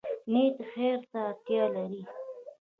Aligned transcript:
نیت 0.31 0.57
خیر 0.71 0.99
ته 1.11 1.17
اړتیا 1.29 1.63
لري 1.73 2.01